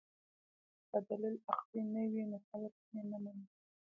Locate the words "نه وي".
1.93-2.23